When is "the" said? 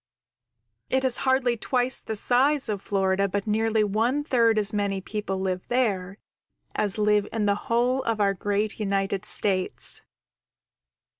2.01-2.15, 7.45-7.53